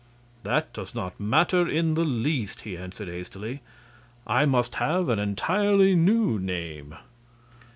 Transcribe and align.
"That 0.41 0.73
does 0.73 0.95
not 0.95 1.19
matter 1.19 1.67
in 1.67 1.93
the 1.93 2.03
least," 2.03 2.61
he 2.61 2.75
answered, 2.75 3.07
hastily. 3.07 3.61
"I 4.25 4.45
must 4.45 4.73
have 4.81 5.09
an 5.09 5.19
entirely 5.19 5.93
new 5.93 6.39
name." 6.39 6.95